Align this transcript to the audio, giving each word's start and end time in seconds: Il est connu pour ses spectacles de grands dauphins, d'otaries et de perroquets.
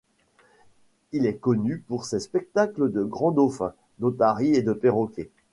Il 1.11 1.27
est 1.27 1.35
connu 1.35 1.77
pour 1.77 2.05
ses 2.05 2.19
spectacles 2.19 2.91
de 2.91 3.03
grands 3.03 3.29
dauphins, 3.29 3.75
d'otaries 3.99 4.55
et 4.55 4.63
de 4.63 4.73
perroquets. 4.73 5.29